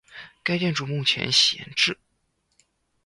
[0.41, 1.95] 该建筑目前闲置。